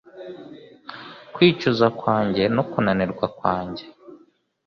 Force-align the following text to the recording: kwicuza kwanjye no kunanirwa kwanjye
kwicuza 1.33 1.85
kwanjye 1.99 2.43
no 2.55 2.63
kunanirwa 2.69 3.25
kwanjye 3.37 3.83